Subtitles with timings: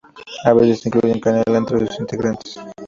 [0.45, 2.57] A veces incluyen canela entre sus ingredientes.